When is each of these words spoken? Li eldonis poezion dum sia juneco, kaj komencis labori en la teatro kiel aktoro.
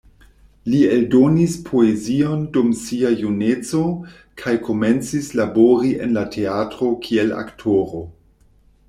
Li 0.73 0.77
eldonis 0.93 1.57
poezion 1.67 2.41
dum 2.55 2.71
sia 2.79 3.11
juneco, 3.19 3.81
kaj 4.45 4.55
komencis 4.69 5.29
labori 5.41 5.93
en 6.07 6.17
la 6.19 6.25
teatro 6.37 6.91
kiel 7.05 7.37
aktoro. 7.43 8.03